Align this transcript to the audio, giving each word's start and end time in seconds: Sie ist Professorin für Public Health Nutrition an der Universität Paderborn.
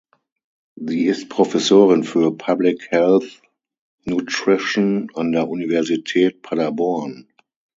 Sie 0.77 1.05
ist 1.05 1.29
Professorin 1.29 2.03
für 2.03 2.35
Public 2.35 2.89
Health 2.89 3.43
Nutrition 4.03 5.11
an 5.13 5.31
der 5.31 5.47
Universität 5.47 6.41
Paderborn. 6.41 7.27